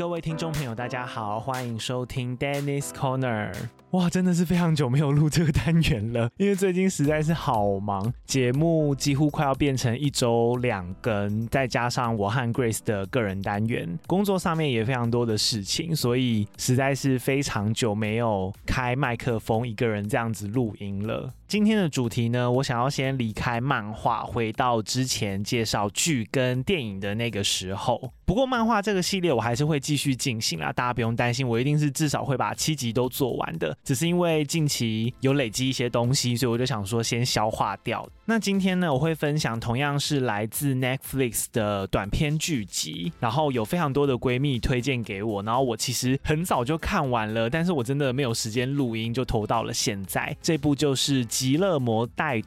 [0.00, 3.52] 各位听众朋友，大家好，欢迎收听 Dennis Corner。
[3.92, 21.32] 哇，真的是非常久没有录这个单元了，因为最近实在是好忙，节目几乎快要变成一周两更，再加上我和 Grace 的个人单元，工作上面也非常多的事情，所以实在是非常久没有开麦克风一个人这样子录音了。
[21.48, 28.12] 今天的主题呢，我想要先离开漫画，回到之前介绍剧跟电影的那个时候。
[28.24, 33.76] 不过漫画这个系列我还是会继续进行啦，大家不用担心，我一定是至少会把七集都做完的。
[33.82, 38.08] 只是因为近期有累积一些东西，所以我就想说先消化掉。
[38.24, 50.36] 那今天呢，我会分享同样是来自 Netflix 的短篇剧集，然后有非常多的闺蜜推荐给我，然后我其实很早就看完了，但是我真的没有时间录音，就拖到了现在。
[50.40, 52.40] 这部就是《极乐魔带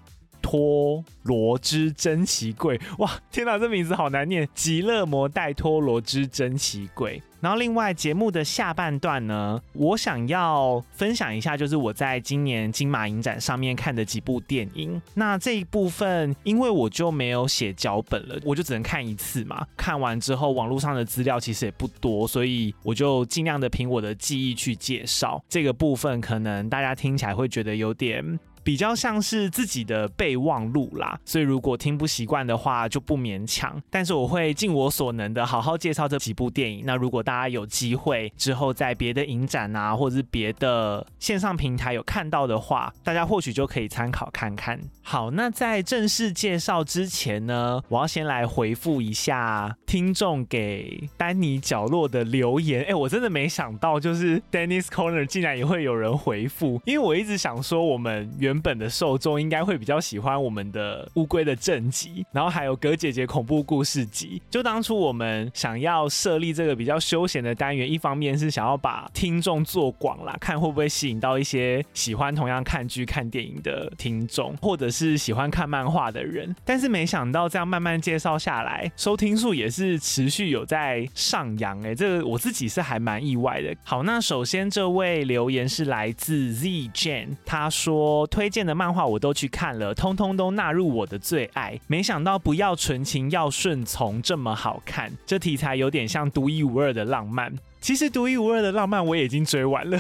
[0.44, 2.78] 托罗之珍奇柜》。
[3.00, 7.20] 哇，天哪，这名字好难念，《极乐魔带托罗之珍奇柜》。
[7.40, 15.02] 然后，另外节目的下半段呢，我想要分享一下，就是我在今年金马影展上面看的几部电影。
[15.14, 19.68] 那这一部分，因为我就没有写脚本了，我就只能看一次嘛。
[19.76, 26.22] 看完之后，网络上的资料其实也不多，所以我就尽量的凭我的记忆去介绍这个部分。
[26.22, 28.40] 可能大家听起来会觉得有点。
[28.64, 33.82] 比较像是自己的备忘录啦，所以如果听不习惯的话就不勉强。
[33.90, 36.84] 但是我会尽我所能的好好介绍这几部电影。
[36.86, 44.80] 那如果大家有机会之后在别的影展啊，或者是别的线上平台有看到的话，大家或许就可以参考看看。
[45.02, 52.86] 好，那在正式介绍之前呢，我要先来回复一下听众给丹尼角落的留言。
[52.86, 64.40] 哎，我真的没想到，就是 Dennis Corner 竟然也会有人回复，因为我一直想说我们原原本的受众应该会比较喜欢我们的乌龟的正集，然后还有葛姐姐恐怖故事集。
[64.48, 76.56] 就当初我们想要设立这个比较休闲的单元，一方面是想要把听众做广啦，看会不会吸引到一些喜欢同样看剧、看电影的听众，或者是喜欢看漫画的人。
[76.64, 81.82] 但是没想到这样慢慢介绍下来，收听数也是持续有在上扬。
[81.82, 83.76] 哎，这个我自己是还蛮意外的。
[83.84, 88.43] 好，那首先这位留言是来自 Z Jane，他说推。
[88.44, 91.80] 推荐的漫画我都去看了，通通都纳入我的最爱。
[91.88, 97.54] 没想到不要纯情要顺从这么好看，这题材有点像独一无二的浪漫。
[97.80, 99.98] 其实独一无二的浪漫我已经追完了，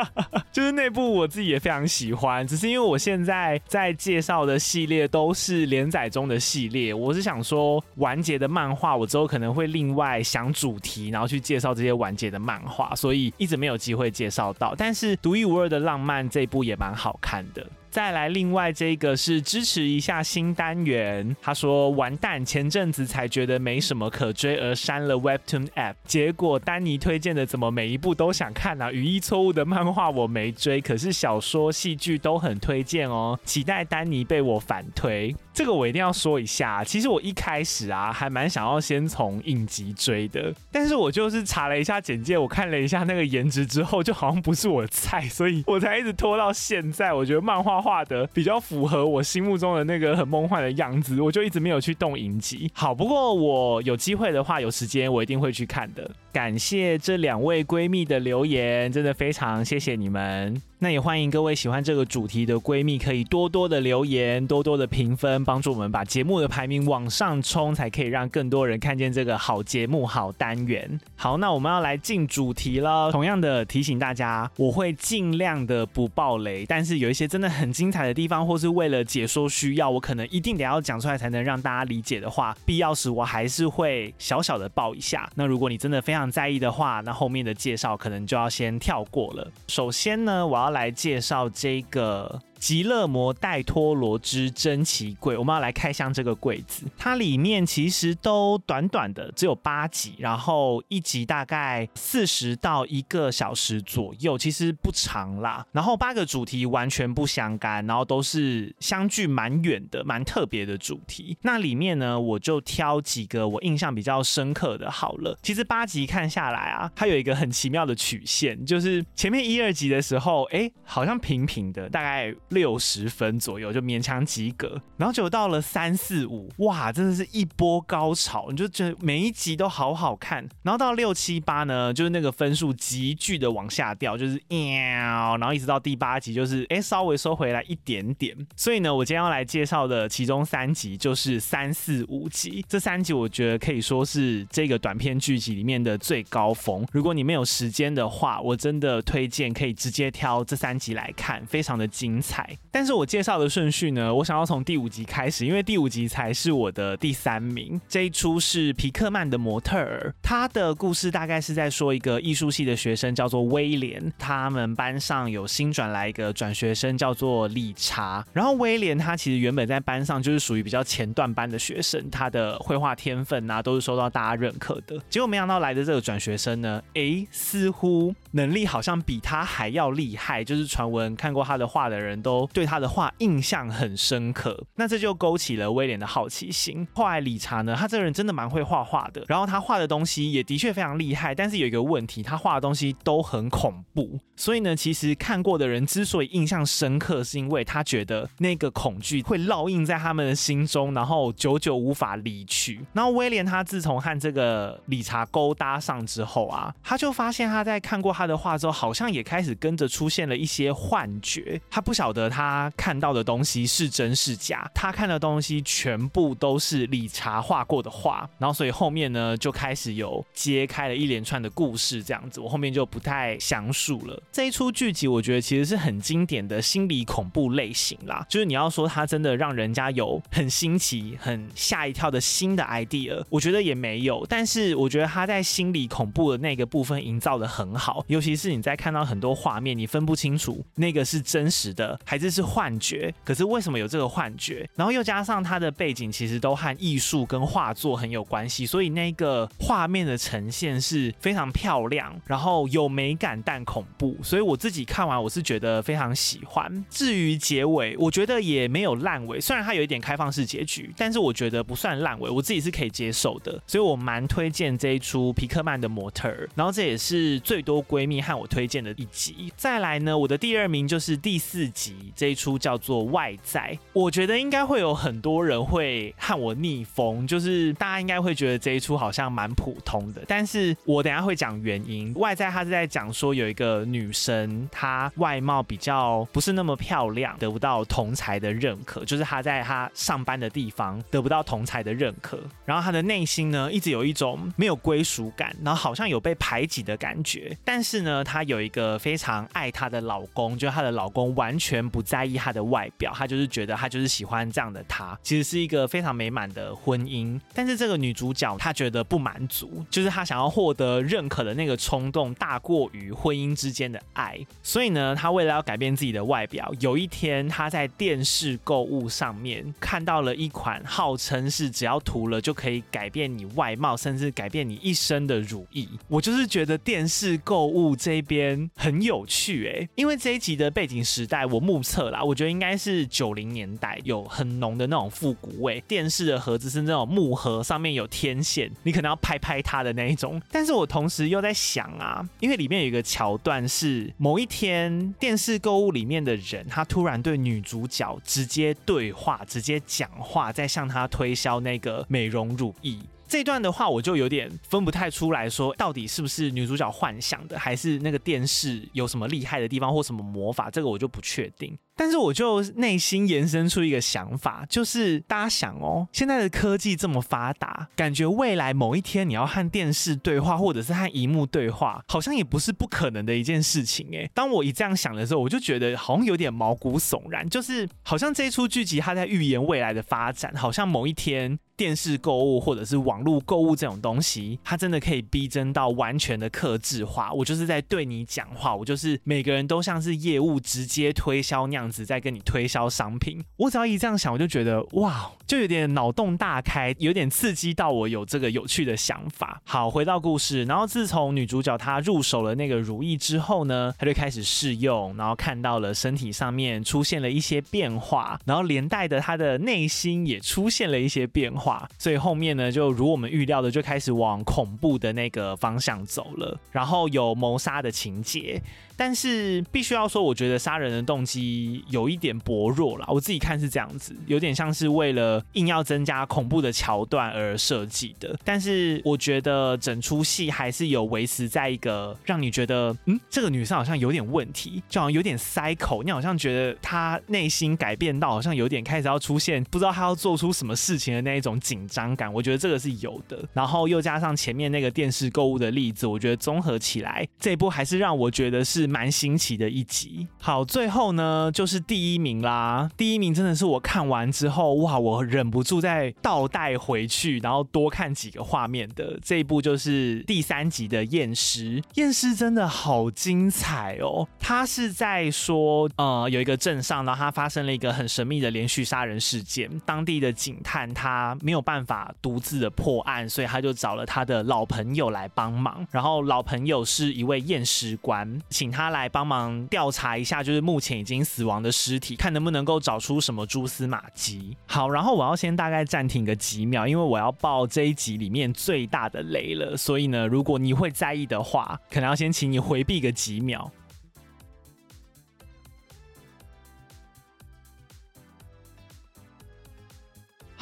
[0.52, 2.46] 就是那部我自己也非常喜欢。
[2.46, 14.74] 只是因为我现在在介绍的系列都是连载中的系列，我是想说完结的漫画我之后可能会另外想主题，然后去介绍这些完结的漫画，所以一直没有机会介绍到。
[14.76, 17.66] 但是独一无二的浪漫这部也蛮好看的。
[17.92, 21.36] 再来，另外这个是支持一下新单元。
[21.42, 28.90] 他说：“完蛋，前阵子才觉得没什么可追而删了 Webtoon App，结果丹尼推荐的怎么每一部都想看啊？
[28.90, 47.12] 语义错误的漫画我没追，可是小说、戏剧都很推荐哦，期待丹尼被我反推。”这个我一定要说一下，其实我一开始啊还蛮想要先从影集追的，但是我就是查了一下简介，我看了一下那个颜值之后，就好像不是我的菜，所以我才一直拖到现在。
[47.12, 47.81] 我觉得漫画。
[47.82, 52.70] 画的比较符合我心目中的那个很梦幻的样子，我就一直没有去动影集。
[52.72, 56.08] 好，不过我有机会的话，有时间我一定会去看的。
[56.32, 60.71] 感谢这两位闺蜜的留言，真的非常谢谢你们。
[60.82, 71.00] 那也欢迎各位喜欢这个主题的闺蜜，可以多多的留言，多多的评分，帮助我们把节目的排名往上冲，才可以让更多人看见这个好节目、好单元。
[71.14, 73.12] 好，那我们要来进主题了。
[73.12, 85.30] 同样的提醒大家，我会尽量的不爆雷，但是有一些真的很精彩的地方，或是为了解说需要，我可能一定得要讲出来才能让大家理解的话，必要时我还是会小小的爆一下。
[85.36, 89.48] 那如果你真的非常在意的话，那后面的介绍可能就要先跳过了。
[89.68, 90.71] 首先呢，我要。
[90.72, 92.40] 来介绍这个。
[92.62, 96.84] 极乐摩戴托罗之珍奇柜，我们要来开箱这个柜子。
[96.96, 105.66] 它里面其实都短短的，只有八集，然后一集大概四十到一个小时左右，其实不长啦。
[105.72, 111.36] 然后八个主题完全不相干，然后都是相距蛮远的、蛮特别的主题。
[111.42, 115.36] 那里面呢，我就挑几个我印象比较深刻的好了。
[115.42, 122.32] 其实八集看下来啊，它有一个很奇妙的曲线，就是前面一二集的时候，哎，好像平平的，大概。
[122.52, 124.80] 六十分左右，就勉强及格。
[124.96, 130.46] 然后就到了三四五，哇，真的是一波高潮，你就觉得每一集都好好看。
[130.62, 138.36] 然后到六七八呢，就是那个分数急剧的往下掉，就是喵，然后一直到第八集，就是哎稍微收回来一点点。
[138.56, 146.86] 所以呢，我今天要来介绍的其中三集就是三四五集，这三集我觉得可以说是这个短片剧集里面的最高峰。
[146.92, 152.41] 如果你没有时间的话，我真的推荐可以直接挑这三集来看，非常的精彩。
[152.70, 157.80] 但是我介绍的顺序呢，我想要从第五集开始，因为第五集才是我的第三名。
[157.88, 174.98] 这一出是皮克曼的模特儿，他的故事大概是在说一个艺术系的学生叫做威廉，他们班上有新转来一个转学生叫做理查，然后威廉他其实原本在班上就是属于比较前段班的学生，他的绘画天分啊都是受到大家认可的。
[175.10, 184.64] 结果没想到来的这个转学生呢，诶，似乎能力好像比他还要厉害，就是传闻看过他的画的人都对他的画印象很深刻。
[184.76, 186.86] 那这就勾起了威廉的好奇心。
[186.94, 194.18] 后来理查呢，他这个人真的蛮会画画的，然后他画的东西也的确非常厉害，但是有一个问题，他画的东西都很恐怖。
[194.36, 202.84] 所以呢，其实看过的人之所以印象深刻，是因为他觉得那个恐惧会烙印在他们的心中，然后久久无法离去。
[202.92, 211.60] 然后威廉他自从和这个理查勾搭上之后啊，他就发现他在看过他的画之后，好像也开始跟着出现了一些幻觉。
[211.70, 218.28] 他不晓得他看到的东西是真是假，他看的东西全部都是理查画过的画。
[218.38, 224.22] 然后所以后面呢，就开始有揭开了一连串的故事，这样子，我后面就不太详述了。
[224.30, 228.24] 这一出剧集，我觉得其实是很经典的心理恐怖类型啦。
[228.28, 234.24] 就是你要说它真的让人家有很新奇、很吓一跳的新的 idea，我觉得也没有。
[234.28, 243.12] 但是我觉得他在心理恐怖的那个部分营造得很好，尤其是你在看到很多画面，你分不清楚那个是真实的还是是幻觉。
[243.24, 244.68] 可是为什么有这个幻觉？
[244.74, 254.16] 然后又加上它的背景其实都和艺术跟画作很有关系，所以那个画面的呈现是非常漂亮，然后有美感但恐怖。
[254.22, 256.84] 所以我自己看完，我是觉得非常喜欢。
[256.90, 263.60] 至于结尾，我觉得也没有烂尾，虽然它有一点开放式结局，但是我觉得不算烂尾，我自己是可以接受的。
[263.66, 269.52] 所以我蛮推荐这一出皮克曼的模特儿，然后这也是最多闺蜜和我推荐的一集。
[269.56, 282.14] 再来呢，我的第二名就是第四集这一出叫做外在，我觉得应该会有很多人会和我逆风，就是大家应该会觉得这一出好像蛮普通的，但是我等下会讲原因。
[282.14, 284.12] 外在他是在讲说有一个女。
[284.12, 297.56] 生她外貌比较不是那么漂亮，得不到同才的认可，就是她在她上班的地方得不到同才的认可，然后她的内心呢一直有一种没有归属感，然后好像有被排挤的感觉。
[297.64, 307.40] 但是呢，她有一个非常爱她的老公，就她的老公完全不在意她的外表，她就是觉得她就是喜欢这样的她，其实是一个非常美满的婚姻。
[307.54, 325.88] 但是这个女主角她觉得不满足，就是她想要获得认可的那个冲动大过于婚姻之间的爱，所以呢，她为了要改变自己的外表，有一天她在电视购物上面看到了一款号称是只要涂了就可以改变你外貌，甚至改变你一生的乳液。
[326.08, 335.82] 我就是觉得电视购物这边很有趣诶，因为这一集的背景时代我目目测啦，我觉得应该是九零年代，有很浓的那种复古味。
[335.88, 340.40] 电视的盒子是那种木盒，上面有天线，你可能要拍拍它的那一种。
[340.50, 344.12] 但是我同时又在想啊，因为里面有一个桥段是。
[344.18, 352.98] 某一天，电视购物里面的人，他突然对女主角直接对话，直接讲话，在向她推销那个美容乳液。
[353.32, 360.70] 这段的话，我就有点分不太出来说，到底是不是女主角幻想的，还是那个电视有什么厉害的地方或什么魔法？
[360.70, 361.74] 这个我就不确定。
[361.94, 374.28] 但是我就内心延伸出一个想法，就是大家想哦，现在的科技这么发达，感觉未来某一天你要和电视对话，或者是和荧幕对话，好像也不是不可能的一件事情诶。
[374.34, 387.32] 当我一这样想的时候，我就觉得好像有点毛骨悚然，就是好像这一出剧集它在预言未来的发展，好像某一天电视购物或者是网络购物这种东西，它真的可以逼真到完全的克制化。
[387.32, 391.81] 我就是在对你讲话，我就是每个人都像是业务直接推销那样。
[391.82, 399.60] 样子在跟你推销商品，我只要一这样想，我就觉得哇，就有点脑洞大开，有点刺激到我有这个有趣的想法。
[399.64, 418.62] 好，回到故事，然后自从女主角她入手了那个如意之后呢，她就开始试用，然后看到了身体上面出现了一些变化，然后连带的她的内心也出现了一些变化，所以后面呢，就如我们预料的，就开始往恐怖的那个方向走了，然后有谋杀的情节，
[418.96, 421.71] 但是必须要说，我觉得杀人的动机。
[421.88, 428.38] 有一点薄弱啦，我自己看是这样子，有点像是为了硬要增加恐怖的桥段而设计的。
[428.44, 442.32] 但是我觉得整出戏还是有维持在一个让你觉得，嗯，这个女生好像有点问题，就好像有点塞口，你好像觉得她内心改变到好像有点开始要出现，不知道她要做出什么事情的那一种紧张感。
[442.32, 443.38] 我觉得这个是有的。
[443.52, 450.26] 然后又加上前面那个电视购物的例子，我觉得综合起来，这一部还是让我觉得是蛮新奇的一集。
[450.38, 452.90] 好，最后呢，就就是第一名啦。
[452.96, 461.80] 第一名真的是我看完之后，哇，我忍不住再倒带回去，然后多看几个画面的这一部，就是第三集的验尸。
[461.94, 464.26] 验尸真的好精彩哦！
[464.40, 475.86] 他是在说，呃，有一个镇上，然后他发生了一个很神秘的连续杀人事件，当地的警探他没有办法独自的破案，所以他就找了他的老朋友来帮忙。
[475.92, 484.56] 然后老朋友是一位验尸官，请他来帮忙调查一下，就是目前已经死亡王的尸体，看能不能够找出什么蛛丝马迹。
[484.66, 489.76] 好，然后我要先大概暂停个几秒，因为我要爆这一集里面最大的雷了。
[489.76, 493.70] 所以呢，如果你会在意的话，可能要先请你回避个几秒。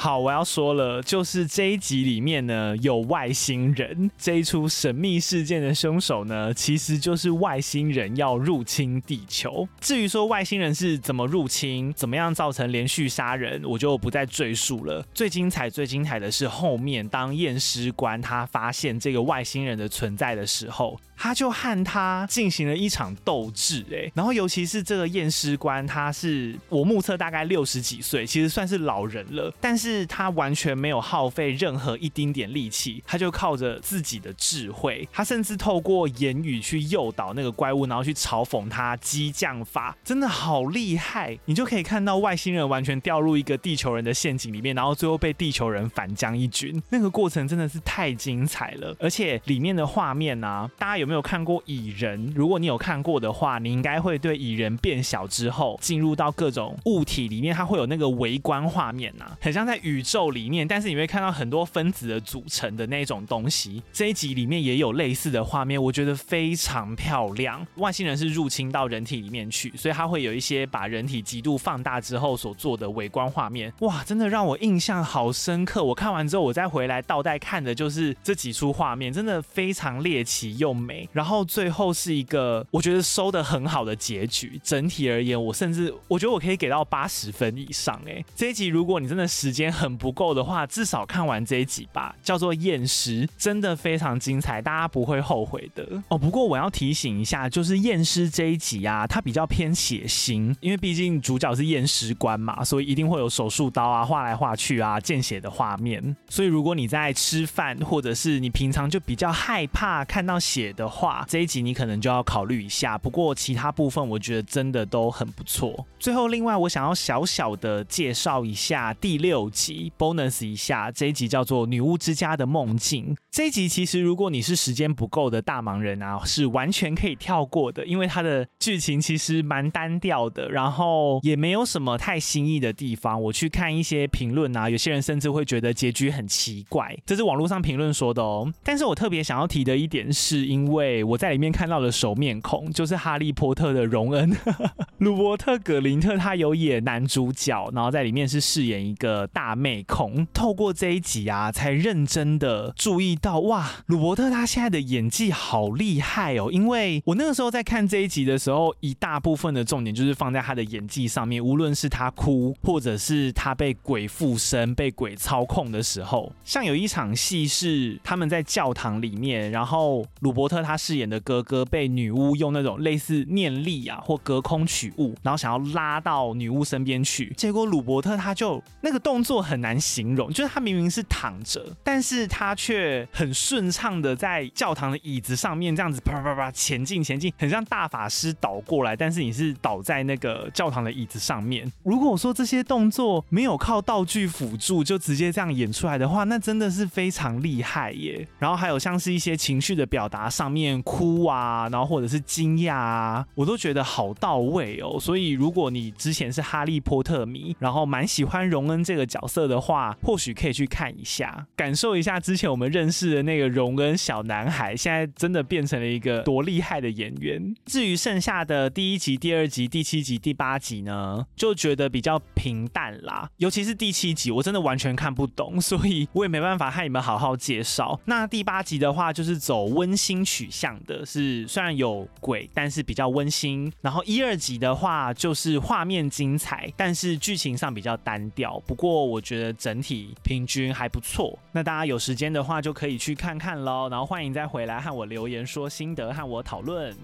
[0.03, 4.11] 好，我要说了，就是这一集里面呢，有外星人。
[4.17, 9.69] 这一出神秘事件的凶手呢，其实就是外星人要入侵地球。
[9.79, 15.05] 至于说外星人是怎么入侵，怎么样造成连续杀人，我就不再赘述了。
[15.13, 20.99] 最精彩、最精彩的是后面，当验尸官他发现这个外星人的存在的时候。
[21.23, 41.39] 他就和他进行了一场斗智，哎，然后尤其是这个验尸官，他是我目测大概六十几岁，其实算是老人了，但是他完全没有耗费任何一丁点力气，他就靠着自己的智慧，他甚至透过言语去诱导那个怪物，然后去嘲讽他激将法，真的好厉害！
[41.45, 51.10] 你就可以看到外星人完全掉入一个地球人的陷阱里面，然后最后被地球人反将一军，那个过程真的是太精彩了，而且里面的画面啊，大家有。
[51.11, 52.33] 没有看过蚁人？
[52.35, 60.67] 如果你有看过的话，你应该会对蚁人变小之后进入到各种物体里面，它会有那个微观画面呐、啊，很像在宇宙里面。
[60.67, 63.83] 但是你会看到很多分子的组成的那种东西。
[63.93, 67.67] 这一集里面也有类似的画面，我觉得非常漂亮。
[67.77, 73.73] 外星人是入侵到人体里面去，所以它会有一些把人体极度放大之后所做的微观画面。
[73.81, 75.83] 哇，真的让我印象好深刻。
[75.83, 81.00] 我看完之后，我再回来倒带看的就是这几出画面，真的非常猎奇又美。
[81.13, 84.61] 然后最后是一个我觉得收的很好的结局。
[84.63, 88.01] 整体而言，我甚至我觉得我可以给到八十分以上。
[88.07, 96.19] 哎，这一集如果你真的时间很不够的话，至少看完这一集吧，叫做《验尸》，真的非常精彩，大家不会后悔的哦。
[96.19, 106.17] 不过我要提醒一下，就是《验尸》这一集啊，它比较偏血腥，因为毕竟主角是验尸官嘛，所以一定会有手术刀啊、画来画去啊、见血的画面。
[106.29, 110.90] 所以如果你在吃饭，或者是你平常就比较害怕看到血的。
[110.91, 115.87] 话这一集你可能就要考虑一下，不过其他部分我觉得真的都很不错。
[115.99, 123.15] 最后，另外我想要小小的介绍一下第六集，bonus 一下，这一集叫做《女巫之家的梦境》。
[123.31, 133.21] 这一集其实如果你是时间不够的大忙人啊，是完全可以跳过的，因为它的剧情其实蛮单调的，然后也没有什么太新意的地方。
[133.23, 138.53] 我去看一些评论啊，有些人甚至会觉得结局很奇怪，这是网络上评论说的哦。
[138.65, 144.35] 但是我特别想要提的一点是，因对，我在里面看到的熟面孔，就是哈利波特的荣恩，
[144.99, 150.27] 鲁伯特·葛林特，他有演男主角，然后在里面是饰演一个大妹控。
[150.33, 156.49] 透过这一集啊，才认真的注意到，哇，鲁伯特他现在的演技好厉害哦！
[156.51, 170.81] 因为我那个时候在看这一集的时候，一大部分的重点就是放在他的演技上面，无论是他哭，或者是他被鬼附身、被鬼操控的时候，像有一场戏是他们在教堂里面，然后鲁伯特他。
[170.81, 191.71] 饰演的哥哥被女巫用那种类似念力啊或隔空取物，然后想要拉到女巫身边去，结果鲁伯特他就那个动作很难形容，就是他明明是躺着，但是他却很顺畅的在教堂的椅子上面这样子啪啪啪前进前进，很像大法师倒过来，但是你是倒在那个教堂的椅子上面。
[191.83, 198.27] 如果说这些动作没有靠道具辅助就直接这样演出来的话，那真的是非常厉害耶。
[198.39, 204.99] 然后还有像是一些情绪的表达上面哭啊，然后或者是惊讶啊，我都觉得好到位哦。
[205.01, 217.55] 所以如果你之前是哈利波特迷，然后蛮喜欢荣恩这个角色的话，或许可以去看一下，感受一下之前我们认识的那个荣恩小男孩，现在真的变成了一个多厉害的演员。
[217.67, 223.29] 至于剩下的第一集、第二集、第七集、第八集呢，就觉得比较平淡啦。
[223.37, 227.99] 尤其是第七集，我真的完全看不懂，所以我也没办法和你们好好介绍。
[228.07, 233.71] 那第八集的话，就是走温馨取向的，是虽然有鬼，但是比较温馨。
[233.83, 238.59] 然后一二集的话，就是画面精彩，但是剧情上比较单调。
[238.61, 241.39] 不过我觉得整体平均还不错。
[241.53, 243.87] 那大家有时间的话，就可以去看看喽。
[243.91, 246.97] 然后欢迎再回来和我留言说心得，和我讨论。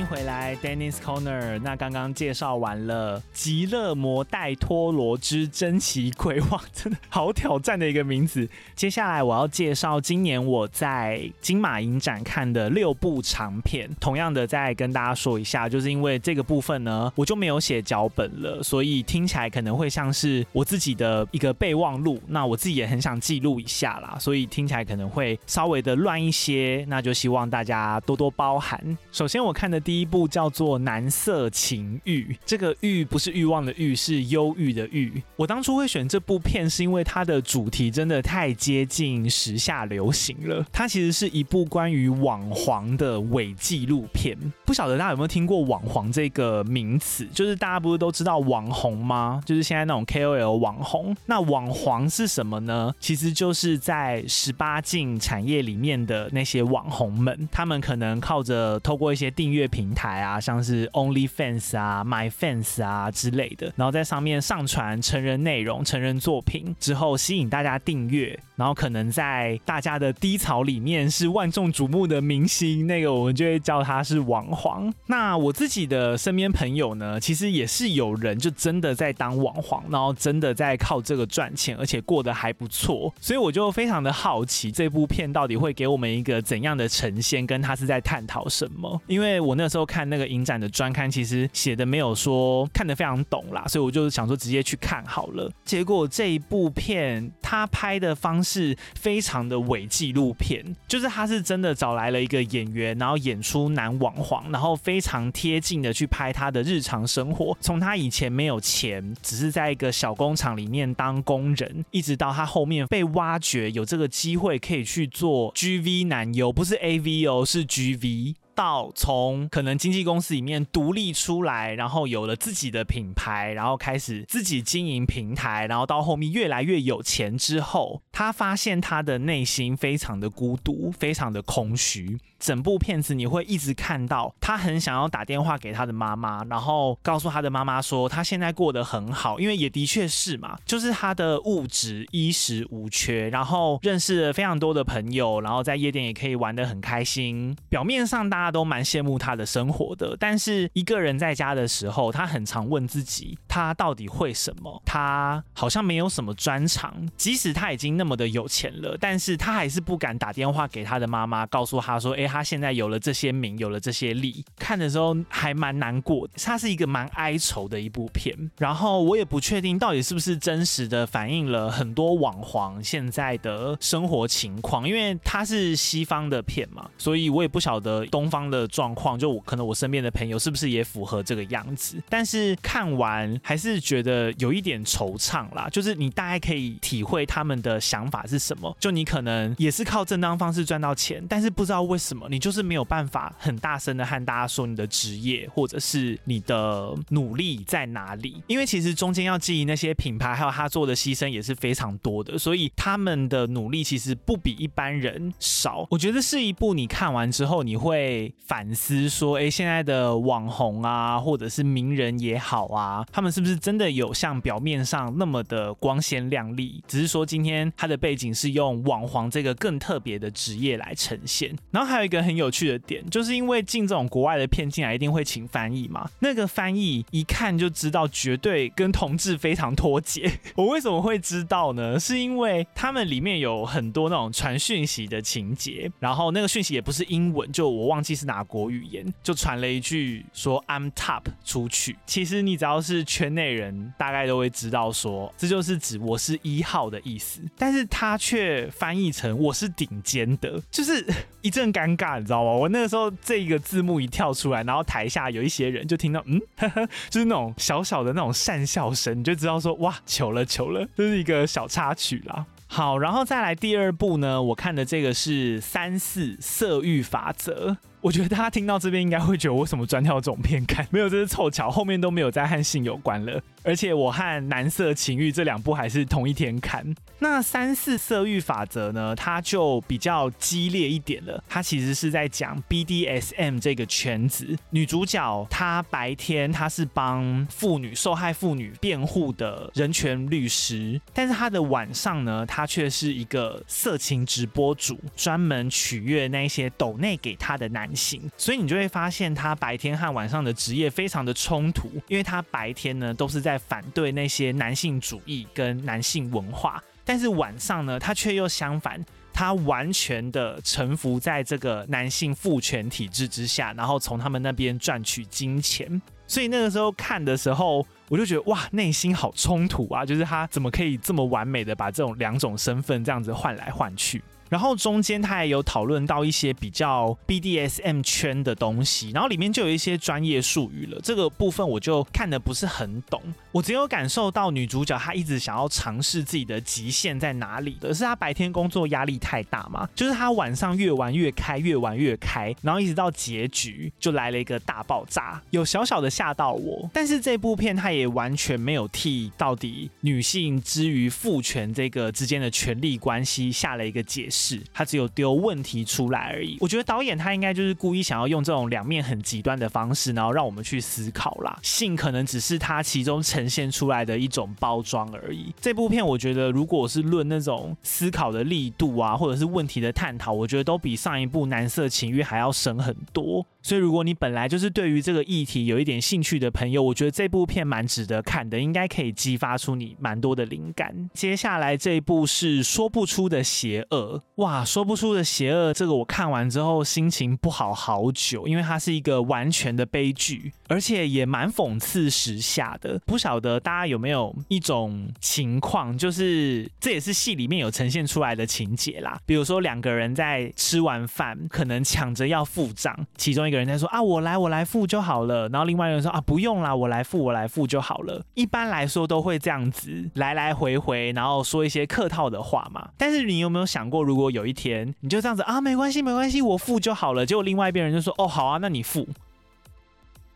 [0.00, 1.60] 迎回来，Dennis Corner。
[1.62, 8.48] 那刚刚介绍完了《极乐魔带托罗之珍奇柜》，哇，真的好挑战的一个名字。
[8.74, 13.90] 接下来我要介绍今年我在金马影展看的六部长片。
[14.00, 22.18] 同样的，再跟大家说一下，就是因为这个部分呢，我就没有写脚本了，所以听起来可能会像是我自己的一个备忘录。
[22.28, 28.96] 那我自己也很想记录一下啦，所以听起来可能会稍微的乱一些，那就希望大家多多包涵。
[29.12, 29.78] 首先我看的。
[29.90, 35.20] 第一部叫做《男色情欲》，这个“欲”不是欲望的“欲”，是忧郁的“郁”。
[35.34, 40.64] 我当初会选这部片，是因为它的主题真的太接近时下流行了。
[40.70, 44.38] 它其实是一部关于网黄的伪纪录片。
[44.64, 47.26] 不晓得大家有没有听过“网黄”这个名词？
[47.34, 49.42] 就是大家不是都知道网红吗？
[49.44, 51.16] 就是现在那种 KOL 网红。
[51.26, 52.94] 那网黄是什么呢？
[53.00, 59.68] 其实就是在十八禁产业里面的那些网红们，他们可能靠着透过一些订阅。
[59.70, 74.92] 平台啊，像是 OnlyFans 啊、MyFans 啊之类的，然后在上面上传成人内容、成人作品之后，吸引大家订阅，然后可能在大家的低潮里面是万众瞩目的明星，那个我们就会叫他是网黄。
[75.06, 83.14] 那我自己的身边朋友呢，其实也是有人就真的在当网黄，然后真的在靠这个赚钱，而且过得还不错。
[83.20, 89.00] 所以我就非常的好奇，这部片到底会给我们一个怎样的呈现，跟他是在探讨什么？
[89.06, 89.59] 因为我。
[89.60, 95.52] 那时候看那个影展的专刊，其实写的没有说看得非常懂啦，所以我就想说直接去看好了。
[95.64, 118.34] 结果这一部片，他拍的方式非常的伪纪录片，就是他是真的找来了一个演员，然后演出男网黄，然后非常贴近的去拍他的日常生活，从他以前没有钱，只是在一个小工厂里面当工人，一直到他后面被挖掘，有这个机会可以去做 GV 男优，不是 AV 哦，是 GV。
[118.60, 132.18] 到从可能经纪公司里面独立出来，然后有了自己的品牌，然后开始自己经营平台，然后到后面越来越有钱之后，他发现他的内心非常的孤独，非常的空虚。
[132.40, 147.54] 整部片子你会一直看到他很想要打电话给他的妈妈，然后告诉他的妈妈说他现在过得很好，因为也的确是嘛，就是他的物质衣食无缺，然后认识了非常多的朋友，然后在夜店也可以玩得很开心。
[147.68, 154.80] 表面上大家都蛮羡慕他的生活的，但是一个人在家的时候，他很常问自己，他到底会什么？
[154.86, 162.29] 他好像没有什么专长，即使他已经那么的有钱了，但是他还是不敢打电话给他的妈妈，告诉他说，哎。
[162.30, 166.28] 他现在有了这些名，有了这些利，看的时候还蛮难过。
[166.36, 179.18] 它是一个蛮哀愁的一部片，然后我也不确定到底是不是真实的反映了很多网黄现在的生活情况，因为它是西方的片嘛，所以我也不晓得东方的状况。
[179.18, 182.00] 就我可能我身边的朋友是不是也符合这个样子？
[182.08, 188.76] 但是看完还是觉得有一点惆怅啦，就是你大概可以体会他们的想法是什么。
[188.78, 192.19] 就你可能也是靠正当方式赚到钱，但是不知道为什么。
[192.28, 205.86] 你就是没有办法很大声的和大家说你的职业或者是你的努力在哪里，因为其实中间要经营那些品牌，还有他做的牺牲也是非常多的，所以他们的努力其实不比一般人少。
[205.90, 216.82] 我觉得是一部你看完之后你会反思说，哎，现在的网红啊，或者是名人也好啊，他们是不是真的有像表面上那么的光鲜亮丽？
[216.86, 221.56] 只是说今天他的背景是用网黄这个更特别的职业来呈现。
[221.70, 226.06] 然后还有个很有趣的点，就是因为进这种国外的片进来，一定会请翻译嘛。
[226.18, 230.30] 那个翻译一看就知道，绝对跟同志非常脱节。
[230.54, 231.98] 我为什么会知道呢？
[231.98, 241.96] 是因为他们里面有很多那种传讯息的情节，然后那个讯息也不是英文，就我忘记是哪国语言，就传了一句说 I'm top 出去。
[242.04, 251.06] 其实你只要是圈内人，大概都会知道说这就是指我是一号的意思，但是他却翻译成我是顶尖的，就是
[251.42, 252.50] 一阵尴，你知道吗？
[252.50, 256.40] 我那个时候这一个字幕一跳出来，然后台下有一些人就听到嗯，
[257.10, 262.44] 就是那种小小的那种讪笑声，你就知道说哇，糗了糗了，这是一个小插曲啦。
[262.66, 267.76] 好，然后再来第二部呢，我看的这个是三四色欲法则。
[268.02, 270.86] 我觉得大家听到这边应该会觉得我为什么专挑这种片看？
[270.90, 273.42] 没有，这是凑巧，后面都没有再和性有关了。
[273.62, 276.82] 而且我和男色情欲这两部还是同一天看。
[277.18, 279.14] 那三四色欲法则呢？
[279.14, 281.44] 它就比较激烈一点了。
[281.46, 284.56] 它其实是在讲 BDSM 这个圈子。
[284.70, 297.89] 女主角她白天她是帮妇女、受害妇女辩护的人权律师，但是她的晚上呢，她却是一个色情直播主，专门取悦那些抖内给她的男
[298.36, 316.00] 所以你就会发现他白天和晚上的职业非常的冲突，因为他白天呢都是在反对那些男性主义跟男性文化，但是晚上呢，他却又相反，他完全的臣服在这个男性父权体制之下，然后从他们那边赚取金钱。
[316.26, 320.06] 所以那个时候看的时候，我就觉得哇，内心好冲突啊！
[320.06, 324.22] 就是他怎么可以这么完美的把这种两种身份这样子换来换去？
[324.50, 333.22] 然后中间他也有讨论到一些比较 BDSM 圈的东西，然后里面就有一些专业术语了，这个部分我就看得不是很懂。
[333.52, 339.88] 我只有感受到女主角她一直想要尝试自己的极限在哪里的，是她白天工作压力太大嘛？
[339.94, 346.90] 就是她晚上越玩越开，越玩越开，然后一直到结局就来了一个大爆炸，有小小的吓到我。
[346.92, 354.39] 但是这部片它也完全没有替到底女性之于父权这个之间的权力关系下了一个解释。
[354.40, 356.56] 是，他只有丢问题出来而已。
[356.60, 361.58] 我觉得导演他应该就是故意想要用这种两面很极端的方式，然后让我们去思考啦。
[361.62, 365.54] 性可能只是他其中呈现出来的一种包装而已。
[365.60, 373.46] 这部片我觉得，如果是论那种思考的力度啊，或者是问题的探讨，我觉得都比上一部《男色情欲》还要深很多。
[373.62, 381.10] 所以，如果你本来就是对于这个议题有一点兴趣的朋友，我觉得这部片蛮值得看的，应该可以激发出你蛮多的灵感。
[381.12, 392.98] 接下来这一部是说不出的邪恶，哇，说不出的邪恶，这个我看完之后心情不好好久，因为它是一个完全的悲剧，而且也蛮讽刺时下的。
[393.04, 408.24] 不晓得大家有没有一种情况，就是这也是戏里面有呈现出来的情节啦，比如说两个人在吃完饭，可能抢着要付账，其中一个人在说啊，我来我来付就好了，然后另外一个人说啊，不用啦，我来付我来付就好了。
[408.32, 412.88] 一般来说都会这样子来来回回，然后说一些客套的话嘛。
[412.96, 419.06] 但是你有没有想过，如果有一天你就这样子啊，没关系没关系，我付就好了，结果另外一边人就说哦，好啊，那你付。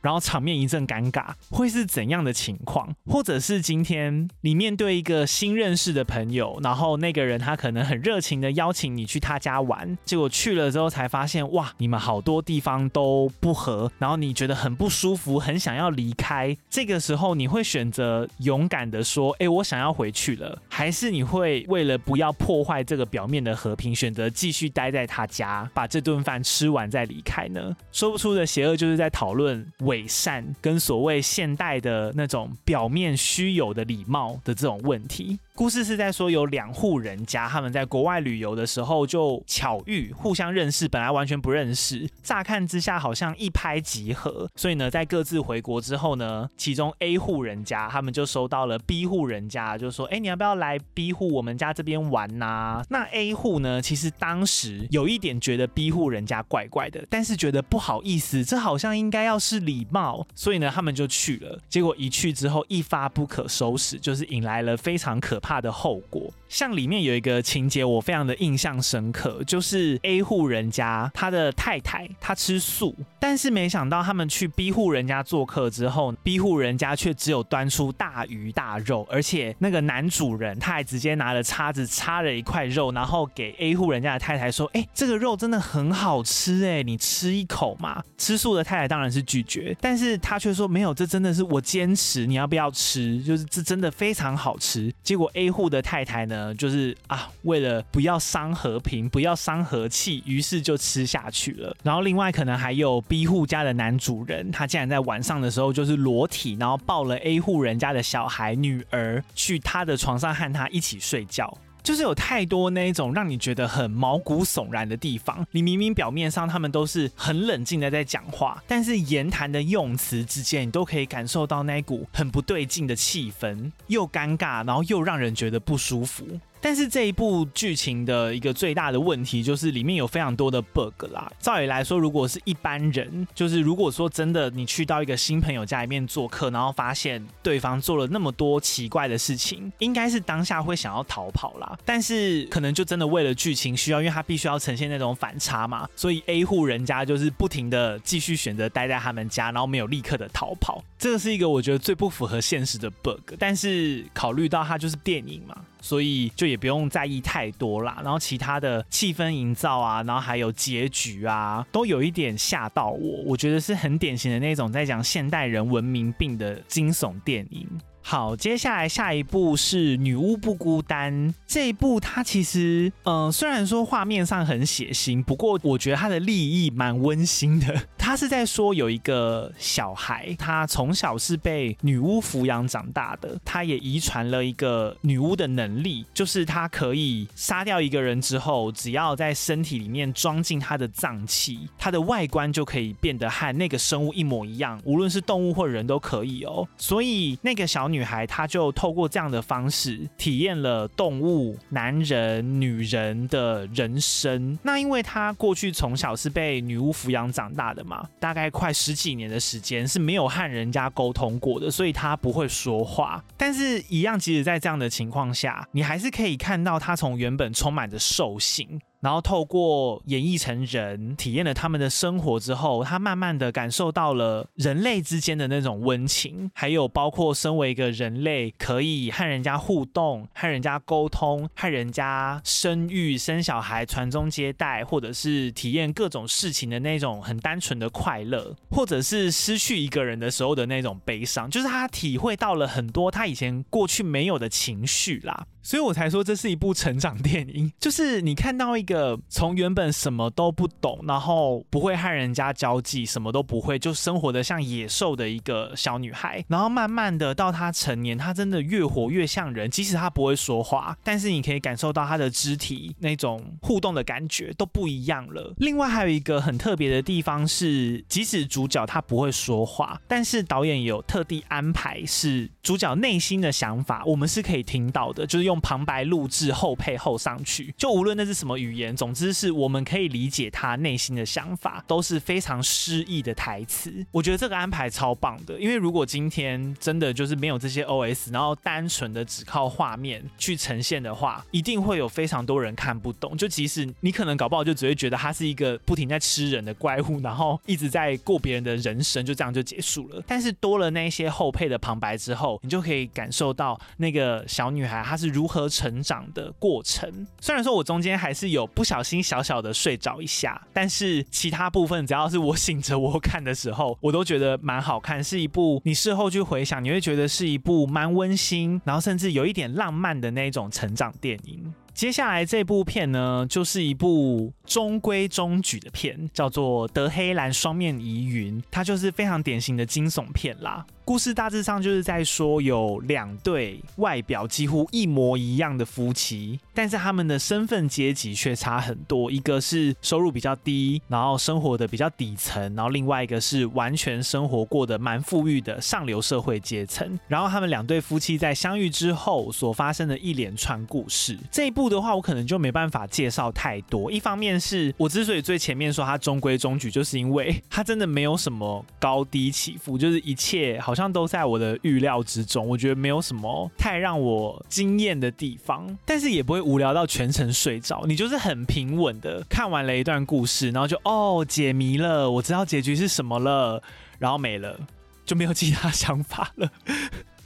[0.05, 2.95] 然后场面一阵尴尬，会是怎样的情况？
[3.07, 16.55] 或者是今天你面对一个新认识的朋友，然后那个人他可能很热情的邀请你去他家玩，结果去了之后才发现，哇，你们好多地方都不合，然后你觉得很不舒服，很想要离开。
[16.69, 27.75] 这个时候你会选择勇敢的说，哎，我想要回去了，还是你会为了不要破坏这个表面的和平，选择继续待在他家，把这顿饭吃完再离开呢？
[27.91, 29.65] 说不出的邪恶就是在讨论
[29.95, 35.39] 伪善跟所谓现代的那种表面虚有的礼貌的这种问题。
[35.57, 44.51] 故事是在说有两户人家，他们在国外旅游的时候就巧遇，互相认识，本来完全不认识，乍看之下好像一拍即合。
[44.57, 61.61] 所以呢，在各自回国之后呢，其中 A 户人家他们就收到了 B 户人家，就说：“哎，你要不要来 B 户我们家这边玩呐？”那 A 户呢，其实当时有一点觉得 B 户人家怪怪的，但是觉得不好意思，这好像应该要是礼貌，所以呢，他们就去了。
[61.69, 66.33] 结果一去之后，一发不可收拾，就是引来了非常可怕的后果。
[66.49, 93.21] 像里面有一个情节，我非常的印象深刻，就是 A 户人家他的太太她吃素，但是没想到他们去 B 户人家做客之后，B 户人家却只有端出大鱼大肉，而且那个男主人他还直接拿了叉子叉了一块肉，然后给 A 户人家的太太说：“哎，这个肉真的很好吃哎，你吃一口嘛。”吃素的太太当然是拒绝，但是他却说：“没有，这真的是我坚持，你要不要吃？
[93.23, 96.55] 就是这真的非常好吃。”结果 A 户的太太呢？
[96.55, 101.77] 就是啊，为了不要伤和平，不要伤和气，于是就吃下去了。
[101.83, 111.57] 然后另外可能还有 B 户家的男主人，他竟然在晚上的时候就是裸体，然后抱了 A 户人家的小孩女儿去他的床上和他一起睡觉。
[111.85, 115.47] 就是有太多那一种让你觉得很毛骨悚然的地方。
[115.51, 126.27] 你明明表面上他们都是很冷静的在讲话，但是言谈的用词之间，你都可以感受到那一股很不对劲的气氛，又尴尬，然后又让人觉得不舒服。
[126.65, 131.31] 但是这一部剧情的一个最大的问题就是里面有非常多的 bug 啦。
[131.39, 141.79] 照理来说，如果是一般人，就是如果说真的你去到一个新朋友家里面做客，然后发现对方做了那么多奇怪的事情，应该是当下会想要逃跑啦。
[141.85, 150.83] 但是可能就真的为了剧情需要，因为他必须要呈现那种反差嘛，所以 A 户人家就是不停的继续选择待在他们家，然后没有立刻的逃跑。
[150.99, 153.35] 这个是一个我觉得最不符合现实的 bug。
[153.39, 155.55] 但是考虑到它就是电影嘛。
[155.85, 163.23] 所以就也不用在意太多啦，然后其他的气氛营造啊，然后还有结局啊，都有一点吓到我。
[163.27, 167.69] 我觉得是很典型的那种在讲现代人文明病的惊悚电影。
[168.07, 171.11] 好，接下来下一部是《女巫不孤单》
[171.47, 177.75] 这一部，它其实，嗯、虽然说画面上很血腥，不过我觉得它的立意蛮温馨的。
[177.97, 196.69] 它是在说有一个小孩，他从小是被女巫抚养长大的，他也遗传了一个女巫的能力，就是他可以杀掉一个人之后，只要在身体里面装进他的脏器，他的外观就可以变得和那个生物一模一样，无论是动物或人都可以哦。
[196.77, 204.59] 所以那个小女孩，她就透过这样的方式体验了动物、男人、女人的人生。
[204.63, 213.23] 那因为她过去从小是被女巫抚养长大的嘛，大概快十几年的时间是没有和人家沟通过的，所以她不会说话。
[213.37, 218.81] 但是，一样，即使在这样的情况下，你还是可以看到她从原本充满着兽性。
[219.05, 245.47] 然后透过演绎成人，体验了他们的生活之后，他慢慢的感受到了人类之间的那种温情，还有包括身为一个人类，可以和人家互动、和人家沟通、和人家生育、生小孩、传宗接代，或者是体验各种事情的那种很单纯的快乐，或者是失去一个人的时候的那种悲伤，就是他体会到了很多他以前过去没有的情绪啦。
[245.67, 248.94] 所以我才说这是一部成长电影，就是你看到一个
[249.29, 265.55] 从原本什么都不懂，然后不会和人家交际，什么都不会，就生活的像野兽的一个小女孩，然后慢慢的到她成年，她真的越活越像人，即使她不会说话，但是你可以感受到她的肢体那种互动的感觉都不一样了。
[265.59, 275.45] 另外还有一个很特别的地方是，即使主角他不会说话，但是导演有特地安排是主角内心的想法，我们是可以听到的，就是。
[275.45, 284.05] 用旁白录制后配后上去，就无论那是什么语言，总之是我们可以理解他内心的想法，都是非常诗意的台词。
[284.11, 293.37] 我觉得这个安排超棒的，因为如果今天真的就是没有这些 OS，然后单纯的只靠画面去呈现的话，一定会有非常多人看不懂。
[293.39, 300.21] 就即使你可能搞不好就只会觉得他是一个不停在吃人的怪物，然后一直在过别人的人生，就这样就结束了。
[300.27, 305.55] 但是多了那些后配的旁白之后，你就可以感受到那个小女孩她是如何。
[305.55, 307.09] 如何成长的过程？
[307.41, 315.23] 虽然说我中间还是有不小心小小的睡着一下，但是其他部分只要是我醒着我看的时候，我都觉得蛮好看。
[315.23, 321.73] 是一部你事后去回想，你会觉得是一部蛮温馨，然后甚至有一点浪漫的那种成长电影。
[321.95, 330.85] 接下来这部片呢，就是一部中规中矩的片，叫做《德黑兰双面疑云》，它就是非常典型的惊悚片啦。
[331.05, 339.31] 故事大致上就是在说，有两对外表几乎一模一样的夫妻，但是他们的身份阶级却差很多。
[339.31, 347.21] 一个是收入比较低，然后生活的比较底层，然后另外一个是完全生活过得蛮富裕的上流社会阶层。
[347.29, 351.84] 然后他们两对夫妻在相遇之后所发生的一连串故事，这一部。
[351.89, 354.11] 的话，我可能就没办法介绍太多。
[354.11, 362.67] 一方面是我之所以最前面说它中规中矩，就是因为它真的没有什么高低起伏， 就是一切好像都在我的预料之中。
[362.67, 368.05] 我觉得没有什么太让我惊艳的地方，但是也不会无聊到全程睡着。
[368.07, 373.83] 你就是很平稳的看完了一段故事，然后就哦解谜了，我知道结局是什么了，
[374.19, 374.79] 然后没了，
[375.25, 376.71] 就没有其他想法了。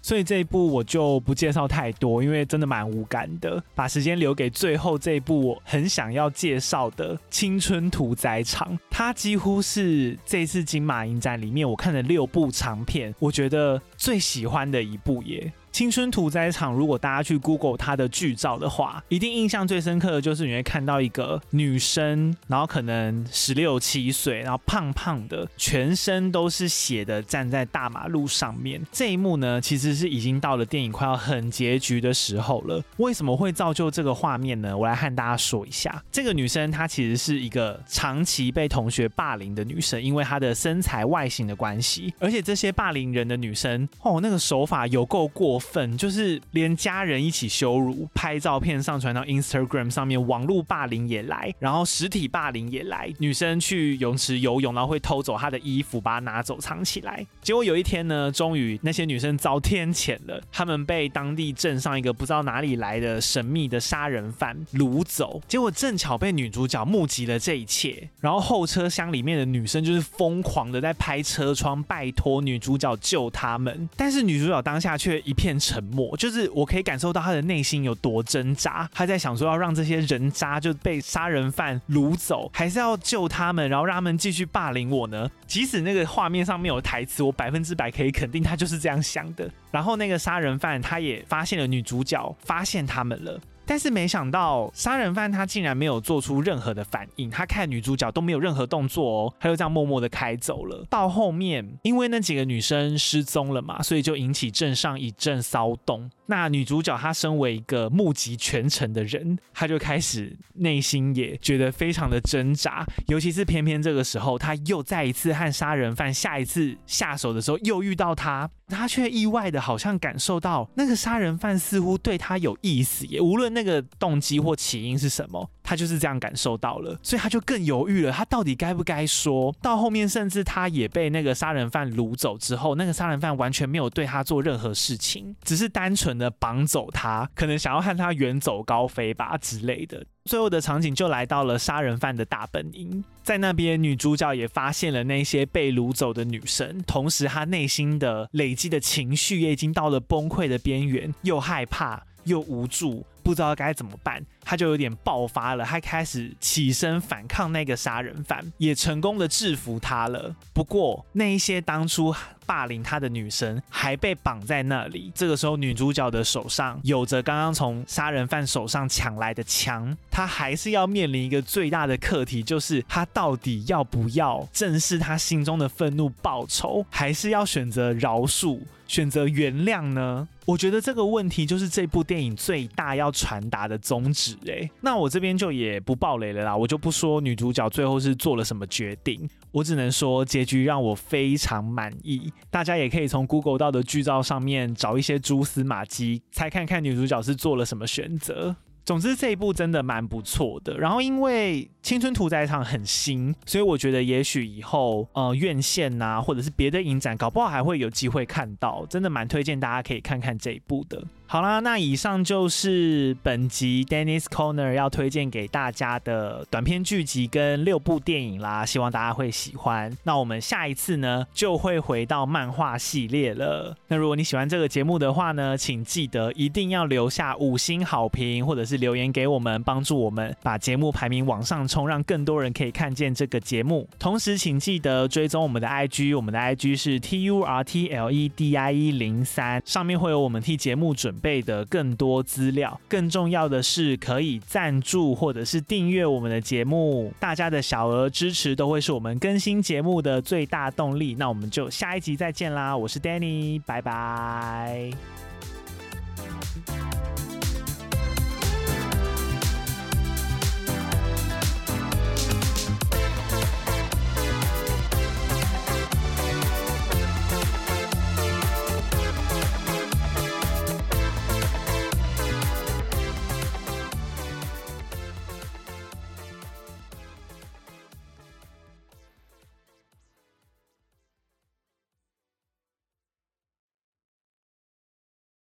[0.09, 3.63] 所以这一部我就不介绍太多，因为真的蛮无感的。
[3.75, 15.53] 把时间留给最后这一部我很想要介绍的《青春屠宰场》，它几乎是这次金马影展里面我看的六部长片，我觉得最喜欢的一部耶。
[15.79, 28.85] 青春屠宰场，如果大家去 Google 它的剧照的话，一定印象最深刻的就是你会看到一个女生，然后可能十六七岁，然后胖胖的，全身都是血的站在大马路上面。
[28.91, 32.83] 这一幕呢，其实是已经到了电影快要很结局的时候了。
[32.97, 34.77] 为什么会造就这个画面呢？
[34.77, 36.03] 我来和大家说一下。
[36.11, 45.68] 这个女生她其实是一个长期被同学霸凌的女生，因为她的身材外形的关系，而且这些霸凌人的女生哦，那个手法有够过分。
[45.71, 53.13] 粉就是连家人一起羞辱，拍照片上传到 Instagram 上面，网络霸凌也来，然后实体霸凌也来。
[53.19, 57.27] 女生去泳池游泳，然后会偷走她的衣服，把它拿走藏起来。
[57.43, 65.41] 结果有一天呢，终于那些女生遭天谴了，她们被当地镇上一个不知道哪里来的神秘的杀人犯掳走。
[65.49, 73.89] 结果正巧被女主角目击了这一切，然后后车厢里面的女生就是疯狂的在拍车窗，拜托女主角救他们。
[73.97, 75.48] 但是女主角当下却一片。
[75.57, 78.91] 沉默，就是我可以感受到他的内心有多挣扎。
[78.93, 85.31] 他在想说，要让这些人渣就被杀人犯掳走，还是要救他们，然后让他们继续霸凌我呢？
[85.47, 89.49] 即使那个画面上面有台词，我百分之百可以肯定他就是这样想的。
[89.71, 93.39] 然后那个杀人犯他也发现了女主角，发现他们了。
[93.69, 100.87] 但是没想到，杀人犯他竟然没有做出任何的反应，他看女主角都没有任何动作哦，他就这样默默的开走了。
[100.89, 106.11] 到后面，因为那几个女生失踪了嘛，所以就引起镇上一阵骚动。
[106.31, 125.51] 那女主角她身为一个目击全程的人，她就开始内心也觉得非常的挣扎，尤其是偏偏这个时候，她又再一次和杀人犯下一次下手的时候，又遇到他，她却意外的好像感受到那个杀人犯似乎对她有意思，也无论那个动机或起因是什么。
[125.69, 128.11] 他就是这样感受到了，所以他就更犹豫了。
[128.11, 129.55] 他到底该不该说？
[129.61, 140.07] 到后面，甚至他也被那个杀人犯掳走之后，那个杀人犯完全没有对他做任何事情，只是单纯的绑走他，可能想要和他远走高飞吧之类的。
[140.25, 153.05] 最后的场景就来到了杀人犯的大本营，在那边，女主角也发现了那些被掳走的女生，同时她内心的累积的情绪也已经到了崩溃的边缘，又害怕又无助。
[153.29, 155.63] 不知道该怎么办，他就有点爆发了。
[155.63, 160.35] 他开始起身反抗那个杀人犯，也成功的制服他了。
[160.55, 162.15] 不过，那一些当初
[162.49, 165.13] 霸凌他的女神还被绑在那里。
[165.15, 178.61] 这个时候，女主角的手上有着刚刚从杀人犯手上抢来的枪，她还是要面临一个最大的课题，就是她到底要不要正视她心中的愤怒报仇，还是要选择饶恕？
[178.87, 180.27] 选择原谅呢？
[180.47, 184.35] 我觉得这个问题就是这部电影最大要传达的宗旨。
[184.47, 192.33] 诶，那我这边就也不爆雷了啦，我就不说女主角最后是做了什么决定，我只能说结局让我非常满意。
[192.51, 198.57] 大家也可以从 Google 到的剧照上面找一些蛛丝马迹，猜看看女主角是做了什么选择。
[198.85, 211.05] 总之这一部真的蛮不错的，然后因为青春屠宰场很新，所以我觉得也许以后呃院线呐、或者是别的影展，搞不好还会有机会看到，真的蛮推荐大家可以看看这一部的。
[211.31, 219.95] 好啦，那以上就是本集 Dennis Corner 要推荐给大家的短篇剧集跟六部电影啦，希望大家会喜欢。
[220.05, 223.77] 那我们下一次呢，就会回到漫画系列了。
[223.89, 233.87] 那如果你喜欢这个节目的话呢，请记得一定要留下五星好评，或者是留言给我们，帮助我们把节目排名往上冲，让更多人可以看见这个节目。
[233.99, 251.17] 同时，请记得追踪我们的 IG，我们的 IG 是 T U R T L E D I E 零三，上面会有我们替节目准备的更多资料，更重要的是可以赞助或者是订阅我们的节目，大家的小额支持都会是我们更新节目的最大动力。
[251.19, 255.28] 那我们就下一集再见啦，我是 Danny，拜拜。